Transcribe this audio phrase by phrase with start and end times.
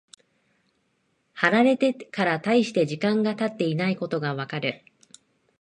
[1.33, 4.83] 貼られてから大して時間が経っていないことがわかる。